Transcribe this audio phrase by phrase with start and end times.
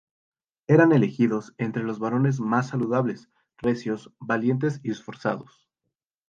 [0.65, 5.67] Eran elegidos entre los varones más saludables, recios, valientes y esforzados.